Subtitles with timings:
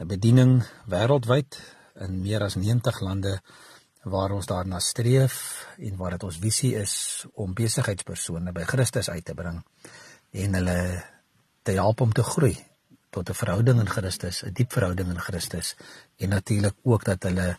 [0.00, 3.40] 'n Bediening wêreldwyd in meer as 90 lande
[4.02, 9.24] waar ons daarna streef en waar dit ons visie is om besigheidspersone by Christus uit
[9.24, 9.60] te bring
[10.32, 10.80] en hulle
[11.62, 12.56] te help om te groei
[13.10, 15.76] tot 'n verhouding in Christus, 'n diep verhouding in Christus
[16.16, 17.58] en natuurlik ook dat hulle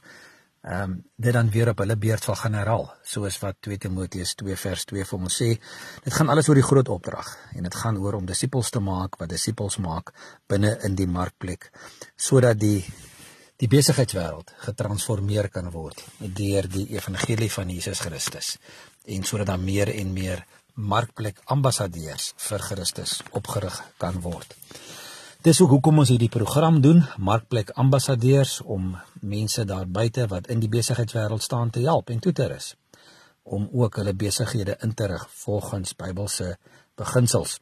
[0.61, 4.35] ehm um, dit dan weer op hulle beurt sal gaan herhaal, soos wat 2 Timoteus
[4.35, 5.59] 2 vers 2 vir ons sê.
[6.03, 9.17] Dit gaan alles oor die groot opdrag en dit gaan oor om disippels te maak
[9.17, 10.13] wat disippels maak
[10.47, 11.71] binne in die markplek
[12.16, 12.85] sodat die
[13.61, 18.55] die besigheidswêreld getransformeer kan word deur die evangelie van Jesus Christus
[19.05, 20.41] en sodat daar meer en meer
[20.73, 24.55] markplek ambassadeurs vir Christus opgerig kan word.
[25.45, 30.61] Dis ook hoekom ons hierdie program doen, markplek ambassadeurs om mense daar buite wat in
[30.61, 32.75] die besigheidswêreld staan te help en toe te rus
[33.43, 36.55] om ook hulle besighede in te rig volgens Bybelse
[36.95, 37.59] beginsels.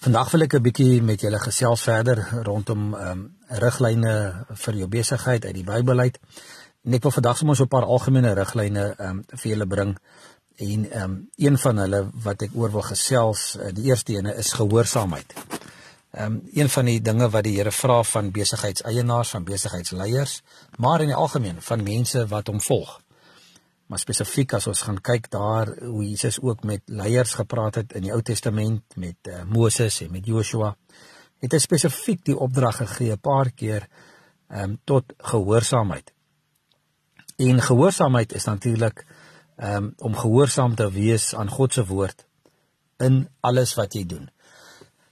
[0.00, 3.18] Vandag wil ek 'n bietjie met julle gesels verder rondom ehm um,
[3.64, 4.12] riglyne
[4.62, 6.16] vir jou besigheid uit die Bybel uit.
[6.84, 9.92] En ek wil vandag sommer so 'n paar algemene riglyne ehm um, vir julle bring.
[10.56, 14.34] En ehm um, een van hulle wat ek oor wil gesels, uh, die eerste ene
[14.34, 15.34] is gehoorsaamheid.
[16.10, 20.42] Ehm um, een van die dinge wat die Here vra van besigheidseienaars, van besigheidsleiers,
[20.78, 23.00] maar in die algemeen van mense wat hom volg
[23.90, 28.06] maar spesifiek as ons gaan kyk daar hoe Jesus ook met leiers gepraat het in
[28.06, 30.76] die Ou Testament met uh, Moses en met Joshua
[31.42, 33.88] het hy spesifiek die opdrag gegee 'n paar keer
[34.50, 36.12] um, tot gehoorsaamheid.
[37.36, 39.06] En gehoorsaamheid is natuurlik
[39.56, 42.26] um, om gehoorsaam te wees aan God se woord
[42.98, 44.30] in alles wat jy doen.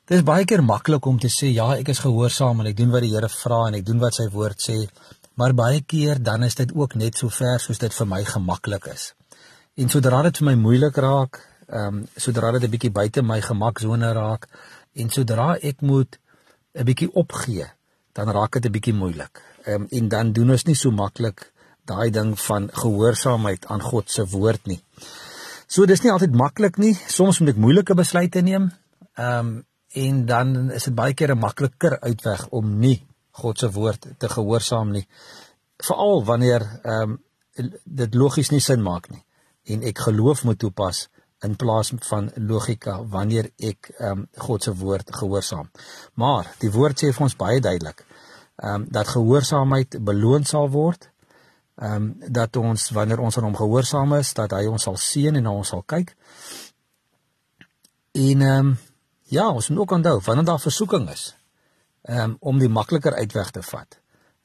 [0.08, 2.92] Dit is baie keer maklik om te sê ja, ek is gehoorsaam en ek doen
[2.92, 4.76] wat die Here vra en ek doen wat sy woord sê,
[5.38, 8.88] maar baie keer dan is dit ook net so ver soos dit vir my gemaklik
[8.90, 9.12] is.
[9.78, 11.38] En sodra dit vir my moeilik raak,
[11.68, 14.48] ehm um, sodra dit 'n bietjie buite my gemaksone raak
[14.94, 16.18] en sodra ek moet
[16.74, 17.66] 'n bietjie opgee,
[18.12, 19.42] dan raak dit 'n bietjie moeilik.
[19.64, 21.52] Ehm um, en dan doen ons nie so maklik
[21.84, 24.80] daai ding van gehoorsaamheid aan God se woord nie.
[25.66, 26.94] So dis nie altyd maklik nie.
[27.06, 28.72] Soms moet ek moeilike besluite neem.
[29.14, 33.07] Ehm um, en dan is dit baie keer 'n makliker uitweg om nie
[33.42, 35.06] God se woord te gehoorsaam nie.
[35.76, 37.18] Veral wanneer ehm um,
[37.84, 39.24] dit logies nie sin maak nie
[39.74, 41.08] en ek geloof moet toepas
[41.42, 45.70] in plaas van logika wanneer ek ehm um, God se woord gehoorsaam.
[46.14, 48.04] Maar die woord sê vir ons baie duidelik
[48.58, 51.10] ehm um, dat gehoorsaamheid beloon sal word.
[51.78, 55.36] Ehm um, dat ons wanneer ons aan hom gehoorsaam is, dat hy ons sal seën
[55.36, 56.14] en na ons sal kyk.
[58.12, 58.76] En ehm um,
[59.30, 61.34] ja, ons moet ook onthou wanneer daar versoeking is,
[62.08, 64.00] um, om die makliker uitweg te vat.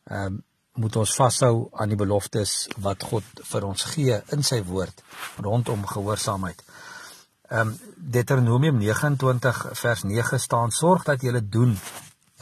[0.09, 0.41] Ehm um,
[0.73, 5.03] moet ons vashou aan die beloftes wat God vir ons gee in sy woord
[5.45, 6.63] rondom gehoorsaamheid.
[7.51, 7.75] Ehm um,
[8.15, 11.77] Deuteronomium 29 vers 9 staan: "Sorg dat jy doen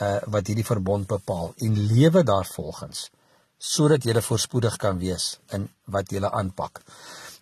[0.01, 3.09] uh wat hierdie verbond bepaal en lewe daarvolgens
[3.57, 6.81] sodat jy voorspoedig kan wees in wat jy aanpak."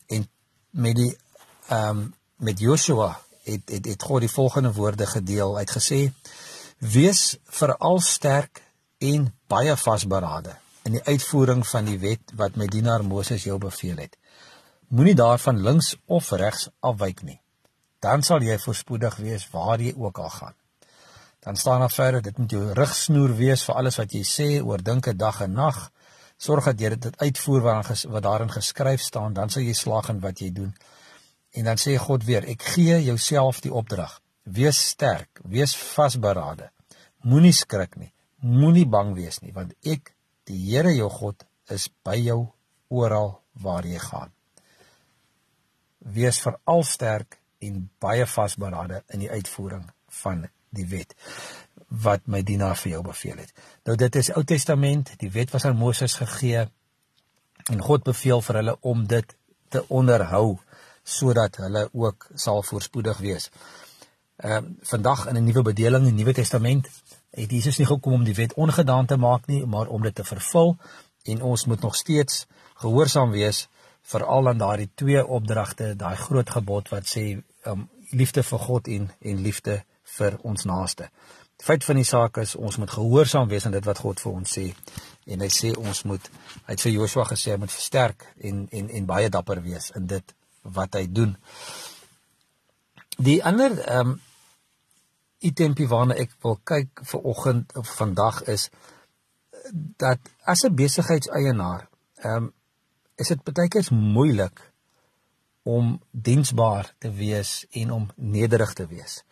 [0.07, 0.27] En
[0.69, 1.17] met die
[1.67, 5.53] ehm um, met Joshua het het het God die volgende woorde gedeel.
[5.55, 5.99] Hy het gesê:
[6.79, 8.61] Wees veral sterk
[9.03, 10.53] en baie vasberade
[10.87, 14.15] in die uitvoering van die wet wat my dienaar Moses jou beveel het.
[14.87, 17.35] Moenie daarvan links of regs afwyk nie.
[17.99, 20.55] Dan sal jy voorspoedig wees waar jy ook al gaan.
[21.43, 24.79] Dan staan daar verder dit moet jou rigsnoer wees vir alles wat jy sê oor
[24.79, 25.91] dinke dag en nag.
[26.37, 30.23] Sorg dat jy dit uitvoer wat wat daarin geskryf staan, dan sal jy slaag in
[30.23, 30.71] wat jy doen.
[31.51, 36.69] En dan sê God weer, ek gee jouself die opdrag Wees sterk, wees vasberade.
[37.27, 38.11] Moenie skrik nie.
[38.39, 40.13] Moenie bang wees nie, want ek,
[40.47, 42.39] die Here jou God, is by jou
[42.89, 44.31] oral waar jy gaan.
[45.99, 49.85] Wees veral sterk en baie vasberade in die uitvoering
[50.23, 51.13] van die wet
[51.89, 53.53] wat my dienaar vir jou beveel het.
[53.85, 56.67] Nou dit is Ou Testament, die wet was aan Moses gegee
[57.69, 59.35] en God beveel vir hulle om dit
[59.73, 60.59] te onderhou
[61.03, 63.49] sodat hulle ook sal voorspoedig wees.
[64.39, 66.89] Ehm uh, vandag in 'n nuwe bedeling, die Nuwe Testament,
[67.29, 70.23] het Jesus nie gekom om die wet ongedaan te maak nie, maar om dit te
[70.23, 70.77] vervul
[71.23, 73.67] en ons moet nog steeds gehoorsaam wees
[74.01, 79.11] veral aan daardie twee opdragte, daai groot gebod wat sê um, liefde vir God en
[79.19, 79.83] en liefde
[80.17, 81.09] vir ons naaste.
[81.59, 84.31] Die feit van die saak is ons moet gehoorsaam wees aan dit wat God vir
[84.31, 84.65] ons sê.
[85.27, 86.31] En hy sê ons moet
[86.65, 90.07] hy het vir Joshua gesê hy moet versterk en en en baie dapper wees in
[90.07, 91.35] dit wat hy doen.
[93.19, 94.17] Die ander ehm um,
[95.39, 98.69] itempie waarna ek wil kyk vir oggend of vandag is
[99.97, 101.87] dat as 'n besigheidseienaar
[102.23, 102.53] ehm um,
[103.15, 104.59] is dit baie keer moeilik
[105.63, 109.23] om diensbaar te wees en om nederig te wees.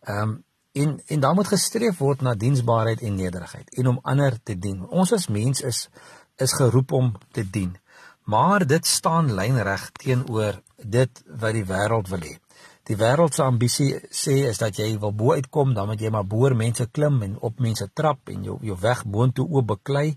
[0.00, 4.42] Ehm um, en en daar moet gestreef word na diensbaarheid en nederigheid en om ander
[4.42, 4.88] te dien.
[4.88, 5.88] Ons as mens is
[6.36, 7.76] is geroep om te dien.
[8.24, 12.34] Maar dit staan lynreg teenoor dit wat die wêreld wil hê.
[12.84, 16.26] Die wêreld se ambisie sê is dat jy wil bo uitkom, dan moet jy maar
[16.28, 20.08] boor mense klim en op mense trap en jou jou weg boontoe oop beklei.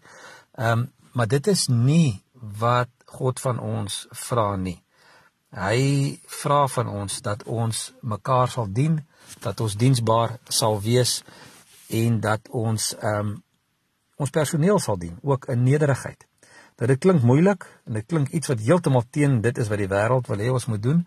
[0.57, 0.87] Ehm um,
[1.17, 2.21] maar dit is nie
[2.61, 3.93] wat God van ons
[4.27, 4.75] vra nie.
[5.49, 8.99] Hy vra van ons dat ons mekaar sal dien,
[9.41, 11.23] dat ons diensbaar sal wees
[11.89, 13.35] en dat ons ehm um,
[14.17, 16.25] ons personeel sal dien, ook in nederigheid.
[16.77, 19.89] Dat dit klink moeilik en dit klink iets wat heeltemal teen dit is wat die
[19.91, 21.03] wêreld wil hê ons moet doen.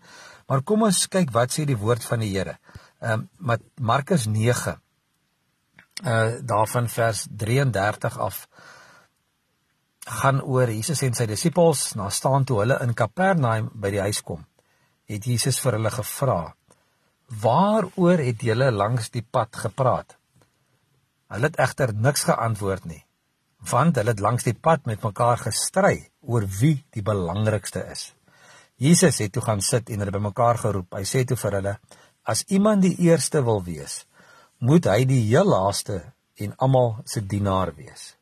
[0.47, 2.57] Maar kom ons kyk wat sê die woord van die Here.
[3.01, 4.77] Ehm um, Markus 9
[6.03, 8.47] uh daarvan vers 33 af
[10.05, 14.21] gaan oor Jesus en sy disippels na staan toe hulle in Kapernaum by die huis
[14.25, 14.41] kom.
[15.05, 16.55] Het Jesus vir hulle gevra:
[17.41, 20.17] "Waaroor het julle langs die pad gepraat?"
[21.31, 23.03] Hulle het egter niks geantwoord nie,
[23.69, 28.11] want hulle het langs die pad met mekaar gestry oor wie die belangrikste is.
[28.81, 30.95] Jesus het toe gaan sit en hulle bymekaar geroep.
[30.97, 31.75] Hy sê toe vir hulle:
[32.23, 34.05] "As iemand die eerste wil wees,
[34.57, 36.01] moet hy die heel laaste
[36.35, 38.15] en almal se dienaar wees."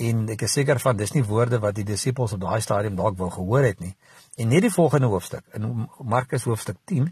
[0.00, 3.18] en ek is seker van dis nie woorde wat die disippels op daai stadium dalk
[3.18, 3.92] wou gehoor het nie.
[4.40, 7.10] En net die volgende hoofstuk in Markus hoofstuk 10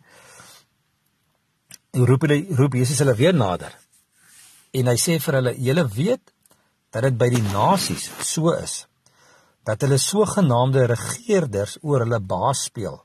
[2.08, 3.72] roep hulle roep Jesus hulle weer nader.
[4.72, 6.32] En hy sê vir hulle: "Julle weet
[6.92, 8.84] dat dit by die nasies so is
[9.68, 13.02] dat hulle sogenaamde regerders oor hulle baas speel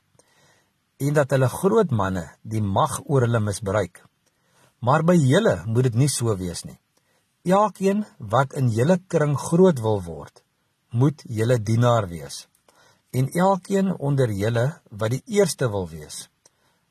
[1.04, 4.00] en dat hulle groot manne die mag oor hulle misbruik.
[4.84, 6.78] Maar by julle moet dit nie so wees nie.
[7.44, 10.40] Elkeen wat in julle kring groot wil word,
[10.90, 12.46] moet julle dienaar wees.
[13.12, 16.28] En elkeen onder julle wat die eerste wil wees,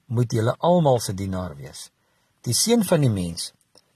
[0.05, 1.89] moet julle almal se dienaar wees.
[2.43, 3.51] Die seun van die mens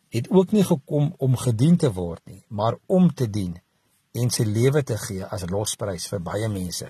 [0.10, 3.58] het ook nie gekom om gedien te word nie, maar om te dien
[4.18, 6.90] en sy lewe te gee as losprys vir baie mense.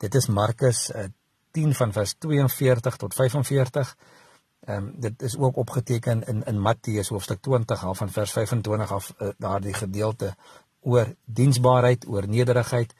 [0.00, 0.86] Dit is Markus
[1.54, 3.96] 10 eh, van vers 42 tot 45.
[4.64, 8.92] Ehm um, dit is ook opgeteken in in Matteus hoofstuk 20 af van vers 25
[8.92, 10.36] af uh, daardie gedeelte
[10.80, 12.94] oor diensbaarheid, oor nederigheid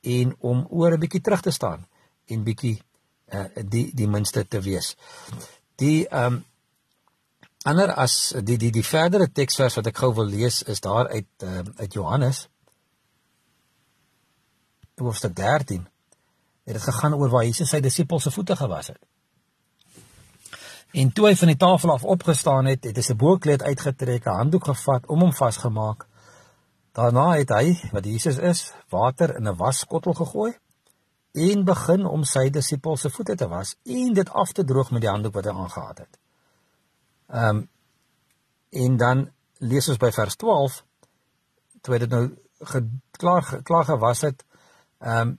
[0.00, 1.86] en om oor 'n bietjie terug te staan
[2.26, 2.82] en bietjie
[3.28, 4.96] uh, die die minste te wees.
[5.74, 6.44] Die ehm um,
[7.64, 11.28] ander as die die die verdere teksvers wat ek gou wil lees is daar uit
[11.44, 12.48] uh, uit Johannes
[15.02, 15.88] hoofstuk 13.
[16.64, 19.00] Dit het gegaan oor waar Jesus sy disippels se voete gewas het.
[20.92, 24.38] En toe hy van die tafel af opgestaan het, het hy sy boekleed uitgetrek, 'n
[24.40, 26.06] handdoek gevat, om hom vasgemaak.
[26.92, 30.52] Daarna het hy, wat Jesus is, water in 'n waskottel gegooi
[31.32, 35.00] en begin om sy disippels se voete te was en dit af te droog met
[35.00, 36.21] die handdoek wat hy aangehad het.
[37.32, 37.68] Ehm um,
[38.72, 39.26] en dan
[39.60, 40.78] lees ons by vers 12
[41.84, 42.22] toe dit nou
[43.20, 44.44] klaar klaar gewas het,
[45.00, 45.38] ehm um,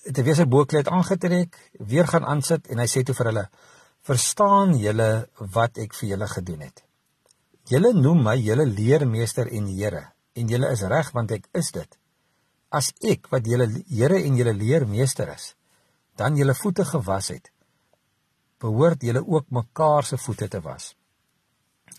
[0.00, 1.56] het hy weer sy boekleed aangetrek,
[1.92, 3.48] weer gaan aansit en hy sê toe vir hulle
[4.08, 6.80] Verstaan julle wat ek vir julle gedoen het?
[7.68, 11.98] Julle noem my julle leermeester en Here, en julle is reg want ek is dit.
[12.72, 15.52] As ek wat julle Here en julle leermeester is,
[16.16, 17.52] dan julle voete gewas het,
[18.60, 20.94] behoort julle ook mekaar se voete te was.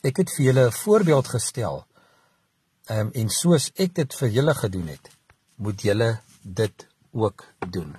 [0.02, 1.86] Ek het vir julle 'n voorbeeld gestel.
[2.86, 5.10] Ehm um, en soos ek dit vir julle gedoen het,
[5.56, 7.96] moet julle dit ook doen.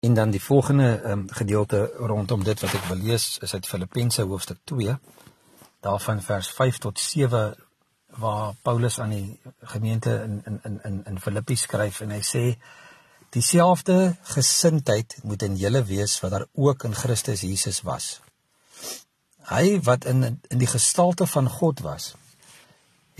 [0.00, 4.22] En dan die volgende um, gedeelte rondom dit wat ek wil lees is uit Filippense
[4.22, 4.98] hoofstuk 2
[5.80, 7.56] daarvan vers 5 tot 7
[8.06, 12.44] waar Paulus aan die gemeente in in in in Filippi skryf en hy sê
[13.30, 18.20] dieselfde gesindheid moet in julle wees wat daar ook in Christus Jesus was.
[19.50, 22.14] Hy wat in in die gestalte van God was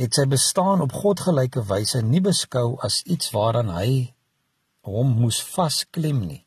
[0.00, 3.90] het sy bestaan op God gelyke wyse nie beskou as iets waaraan hy
[4.88, 6.42] hom moes vasklem nie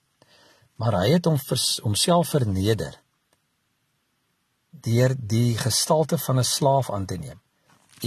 [0.81, 1.37] maar hy het hom
[1.85, 2.97] homself verneder
[4.87, 7.39] deur die gestalte van 'n slaaf aan te neem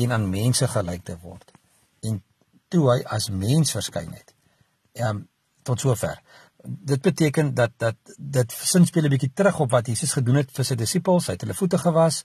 [0.02, 1.52] en aan mense gelyk te word
[2.02, 2.22] en
[2.68, 4.34] toe hy as mens verskyn het
[4.92, 5.24] ehm um,
[5.66, 6.18] tot sover
[6.66, 10.50] dit beteken dat dat dit sin speel 'n bietjie terug op wat Jesus gedoen het
[10.50, 12.24] vir sy disippels hy het hulle voete gewas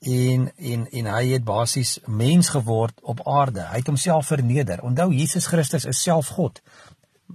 [0.00, 3.60] en en en hy het basies mens geword op aarde.
[3.60, 4.82] Hy het homself verneder.
[4.82, 6.60] Onthou Jesus Christus is self God.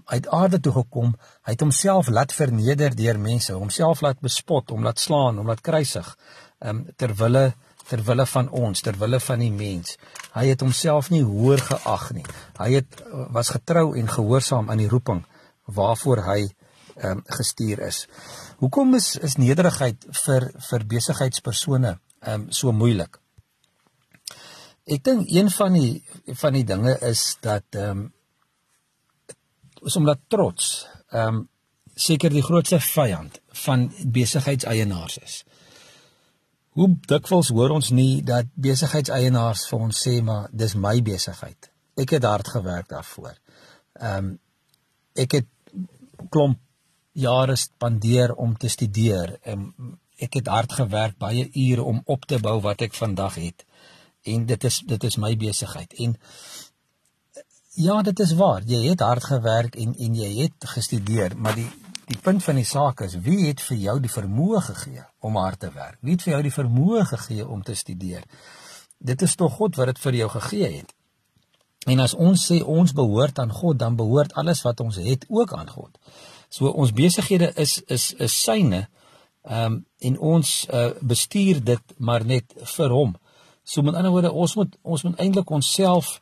[0.09, 1.13] Hy het aarde toe gekom.
[1.45, 5.61] Hy het homself laat verneder deur mense, homself laat bespot, hom laat slaan, hom laat
[5.61, 6.17] kruisig.
[6.59, 7.53] Ehm um, ter wille
[7.85, 9.97] ter wille van ons, ter wille van die mens.
[10.33, 12.25] Hy het homself nie hoër geag nie.
[12.57, 15.21] Hy het was getrou en gehoorsaam aan die roeping
[15.65, 16.39] waarvoor hy
[17.03, 18.05] um, gestuur is.
[18.57, 23.19] Hoekom is is nederigheid vir vir besigheidspersone um, so moeilik?
[24.85, 28.11] Ek dink een van die van die dinge is dat ehm um,
[29.85, 31.43] is omdat trots ehm um,
[31.95, 35.35] seker die grootste vyand van besigheidseienaars is.
[36.75, 41.69] Hoe dikwels hoor ons nie dat besigheidseienaars vir ons sê maar dis my besigheid.
[41.95, 43.37] Ek het hard gewerk daarvoor.
[43.99, 44.33] Ehm um,
[45.15, 45.45] ek het
[46.29, 46.59] klomp
[47.11, 49.71] jare spandeer om te studeer en
[50.19, 53.65] ek het hard gewerk baie ure om op te bou wat ek vandag het.
[54.23, 55.93] En dit is dit is my besigheid.
[55.93, 56.15] En
[57.75, 58.63] ja, dit is waar.
[58.63, 61.69] Jy het hard gewerk en en jy het gestudeer, maar die
[62.05, 65.63] Die punt van die saak is wie het vir jou die vermoë gegee om hard
[65.63, 65.97] te werk?
[66.05, 68.27] Wie het vir jou die vermoë gegee om te studeer?
[69.01, 70.93] Dit is tog God wat dit vir jou gegee het.
[71.85, 75.53] En as ons sê ons behoort aan God, dan behoort alles wat ons het ook
[75.53, 75.97] aan God.
[76.49, 78.87] So ons besighede is is is syne.
[79.45, 83.15] Ehm um, en ons uh, bestuur dit maar net vir hom.
[83.63, 86.19] So met ander woorde, ons moet ons moet eintlik onsself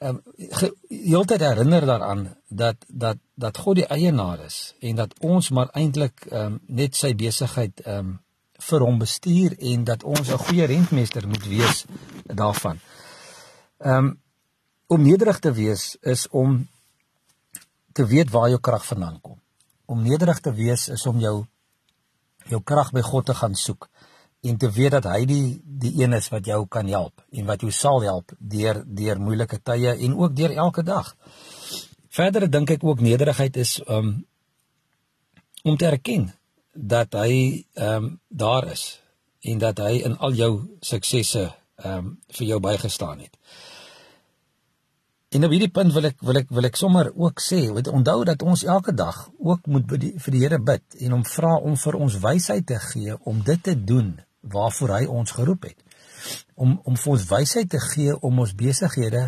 [0.00, 5.50] ehm um, heeltyd herinner daaraan dat dat dat God die eienaar is en dat ons
[5.50, 8.18] maar eintlik ehm um, net sy besigheid ehm um,
[8.60, 11.84] vir hom bestuur en dat ons 'n goeie rentmeester moet wees
[12.24, 12.80] daarvan.
[13.78, 14.18] Ehm um,
[14.90, 16.66] om nederig te wees is om
[17.94, 19.38] te weet waar jou krag vandaan kom.
[19.86, 21.36] Om nederig te wees is om jou
[22.50, 23.86] jou krag by God te gaan soek
[24.42, 27.62] en te weet dat hy die die een is wat jou kan help en wat
[27.62, 31.14] jou sal help deur deur moeilike tye en ook deur elke dag.
[32.10, 34.14] Verder dink ek ook nederigheid is um
[35.62, 36.30] om te erken
[36.72, 38.96] dat hy um daar is
[39.40, 41.50] en dat hy in al jou suksesse
[41.84, 43.36] um vir jou bygestaan het.
[45.30, 48.24] En op hierdie punt wil ek wil ek wil ek sommer ook sê, weet onthou
[48.26, 51.76] dat ons elke dag ook moet die, vir die Here bid en hom vra om
[51.78, 54.16] vir ons wysheid te gee om dit te doen
[54.54, 55.78] waarvoor hy ons geroep het.
[56.58, 59.22] Om om vir ons wysheid te gee om ons besighede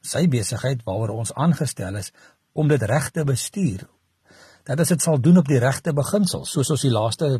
[0.00, 2.08] sy besigheid waaroor ons aangestel is
[2.56, 3.84] om dit reg te bestuur.
[4.64, 7.34] Dat as dit sal doen op die regte beginsels, soos ons die laaste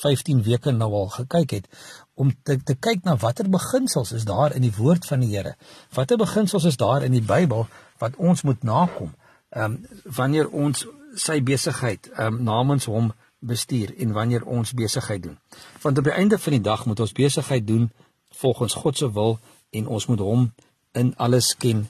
[0.00, 1.68] 15 weke nou al gekyk het
[2.14, 5.54] om te te kyk na watter beginsels is daar in die woord van die Here.
[5.94, 7.66] Watter beginsels is daar in die Bybel
[7.98, 9.14] wat ons moet nakom?
[9.50, 15.22] Ehm um, wanneer ons sy besigheid ehm um, namens hom bestuur en wanneer ons besigheid
[15.22, 15.38] doen.
[15.82, 17.90] Want op die einde van die dag moet ons besigheid doen
[18.34, 19.38] volgens God se wil
[19.70, 20.52] en ons moet hom
[20.92, 21.88] in alles ken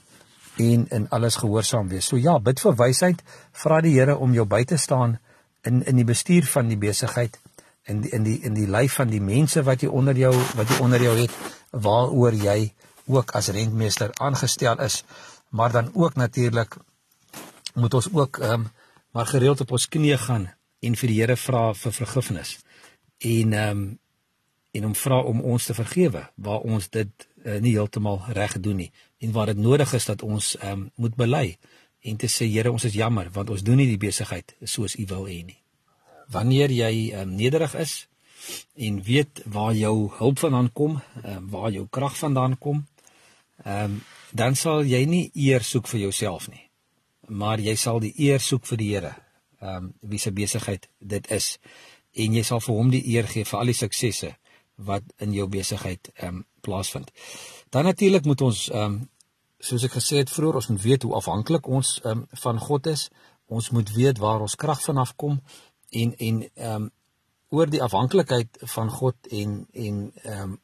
[0.55, 2.07] en in alles gehoorsaam wees.
[2.07, 5.19] So ja, bid vir wysheid, vra die Here om jou by te staan
[5.63, 7.39] in in die bestuur van die besigheid
[7.85, 10.69] in die, in die in die lyf van die mense wat jy onder jou wat
[10.69, 11.33] jy onder jou het
[11.71, 12.73] waaroor jy
[13.05, 15.03] ook as rentmeester aangestel is,
[15.49, 16.77] maar dan ook natuurlik
[17.73, 18.71] moet ons ook ehm um,
[19.15, 20.49] maar gereeld op ons knieë gaan
[20.79, 22.57] en vir die Here vra vir vergifnis.
[23.17, 23.99] En ehm um,
[24.75, 28.75] en hom vra om ons te vergewe waar ons dit uh, nie heeltemal reg doen
[28.75, 28.91] nie
[29.23, 31.57] en waar dit nodig is dat ons ehm um, moet bely
[32.01, 35.05] en te sê Here ons is jammer want ons doen nie die besigheid soos U
[35.05, 35.64] wil hê nie.
[36.31, 38.07] Wanneer jy um, nederig is
[38.75, 42.85] en weet waar jou hulp vandaan kom, um, waar jou krag vandaan kom,
[43.63, 44.03] ehm um,
[44.35, 46.65] dan sal jy nie eer soek vir jouself nie.
[47.31, 49.13] Maar jy sal die eer soek vir die Here
[49.61, 51.57] ehm um, wie se besigheid dit is
[52.13, 54.33] en jy sal vir hom die eer gee vir al die suksesse
[54.75, 57.11] wat in jou besigheid ehm um, plaasvind.
[57.69, 58.97] Dan natuurlik moet ons ehm um,
[59.59, 62.87] soos ek gesê het vroeër, ons moet weet hoe afhanklik ons ehm um, van God
[62.91, 63.09] is.
[63.47, 65.39] Ons moet weet waar ons krag vanaf kom
[66.01, 66.91] en en ehm um,
[67.55, 70.61] oor die afhanklikheid van God en en ehm um,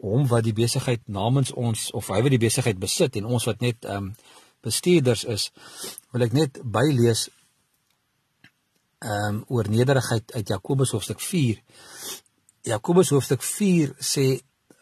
[0.00, 3.60] hom wat die besigheid namens ons of hy wat die besigheid besit en ons wat
[3.64, 4.14] net ehm um,
[4.60, 5.46] bestuurders is,
[6.12, 7.28] wil ek net bylees
[9.00, 11.62] ehm um, oor nederigheid uit Jakobus hoofstuk 4.
[12.68, 14.26] Jakobus hoofstuk 4 sê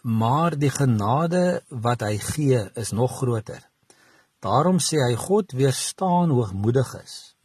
[0.03, 3.63] maar die genade wat hy gee is nog groter.
[4.43, 7.38] Daarom sê hy God weerstaan hoogmoediges.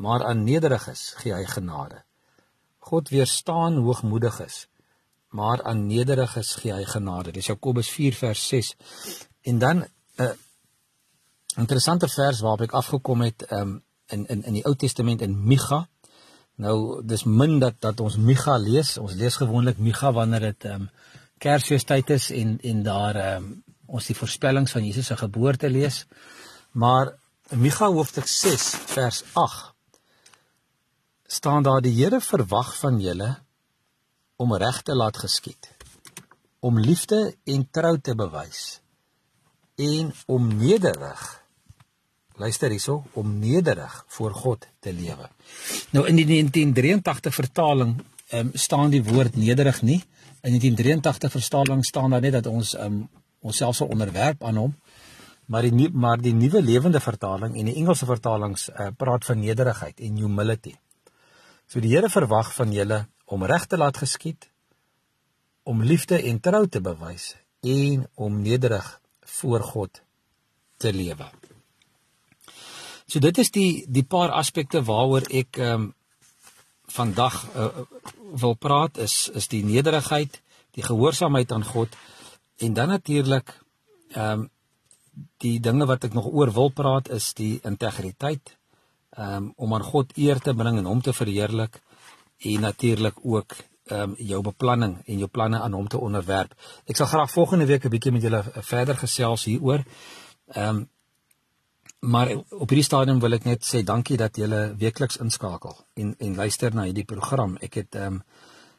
[0.00, 1.98] Maar aan nederiges gee hy genade.
[2.78, 4.66] God weerstaan hoogmoediges.
[5.28, 7.34] Maar aan nederiges gee hy genade.
[7.36, 8.70] Dis Jakobus 4 vers 6.
[9.40, 10.30] En dan 'n uh,
[11.56, 15.88] interessante vers waarop ek afgekom het um, in in in die Ou Testament in Micha.
[16.54, 18.98] Nou dis min dat dat ons Micha lees.
[18.98, 20.90] Ons lees gewoonlik Micha wanneer dit ehm um,
[21.38, 26.06] Kersfeestyd is en en daar ehm um, ons die voorspellings van Jesus se geboorte lees.
[26.70, 27.12] Maar
[27.48, 29.69] Micha hoofstuk 6 vers 8
[31.30, 33.36] staan daar die Here verwag van julle
[34.40, 35.68] om reg te laat geskied,
[36.60, 38.80] om liefde en trou te bewys
[39.80, 41.40] en om nederig
[42.40, 45.28] luister hierso om nederig voor God te lewe.
[45.92, 47.98] Nou in die 1983 vertaling
[48.32, 50.00] um, staan die woord nederig nie.
[50.40, 53.02] In die 1983 vertaling staan daar net dat ons um,
[53.40, 54.76] onsself sal onderwerp aan hom.
[55.50, 60.00] Maar die maar die nuwe lewende vertaling en die Engelse vertalings uh, praat van nederigheid
[60.00, 60.76] en humility.
[61.70, 64.48] So die Here verwag van julle om reg te laat geskied,
[65.62, 68.88] om liefde en trou te bewys en om nederig
[69.38, 70.00] voor God
[70.82, 71.28] te lewe.
[73.06, 75.88] So dit is die die paar aspekte waaroor ek ehm um,
[76.90, 77.68] vandag uh,
[78.42, 80.40] wil praat is is die nederigheid,
[80.74, 81.94] die gehoorsaamheid aan God
[82.58, 83.54] en dan natuurlik
[84.10, 84.48] ehm um,
[85.38, 88.56] die dinge wat ek nog oor wil praat is die integriteit
[89.18, 91.80] um, om aan God eer te bring en hom te verheerlik
[92.38, 93.56] en natuurlik ook
[93.90, 96.54] um, jou beplanning en jou planne aan hom te onderwerp.
[96.86, 99.84] Ek sal graag volgende week 'n bietjie met julle verder gesels hieroor.
[100.54, 100.88] Ehm um,
[102.00, 106.34] Maar op hierdie stadium wil ek net sê dankie dat julle weekliks inskakel en en
[106.34, 107.58] luister na hierdie program.
[107.60, 108.22] Ek het ehm um,